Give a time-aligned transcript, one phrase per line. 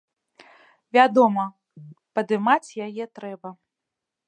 [0.97, 1.43] Вядома,
[2.19, 3.49] падымаць яе трэба.